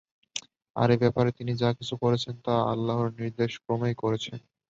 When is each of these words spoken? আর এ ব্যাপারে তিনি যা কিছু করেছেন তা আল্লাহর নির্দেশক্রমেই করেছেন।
আর 0.75 0.89
এ 0.89 1.03
ব্যাপারে 1.03 1.29
তিনি 1.37 1.51
যা 1.61 1.69
কিছু 1.79 1.95
করেছেন 2.03 2.35
তা 2.45 2.55
আল্লাহর 2.71 3.07
নির্দেশক্রমেই 3.19 3.95
করেছেন। 4.03 4.37